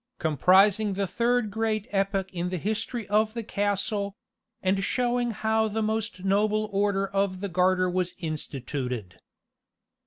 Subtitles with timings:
[0.17, 4.15] Comprising the Third Great Epoch in the History of the Castle
[4.63, 9.19] And showing how the Most Noble Order of the Garter was instituted.